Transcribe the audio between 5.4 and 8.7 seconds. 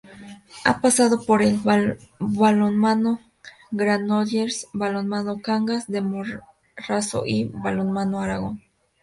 Cangas de Morrazo y el Balonmano Aragón.